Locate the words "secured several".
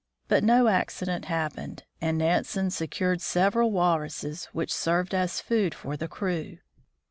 2.71-3.71